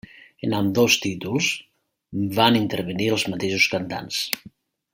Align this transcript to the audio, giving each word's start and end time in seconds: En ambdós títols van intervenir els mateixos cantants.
En 0.45 0.53
ambdós 0.59 0.95
títols 1.03 1.49
van 2.39 2.57
intervenir 2.61 3.11
els 3.17 3.27
mateixos 3.35 3.69
cantants. 3.75 4.21